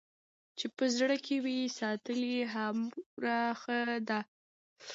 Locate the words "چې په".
0.57-0.85